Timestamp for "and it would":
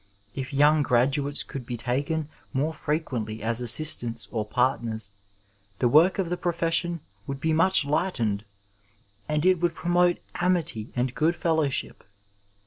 9.29-9.75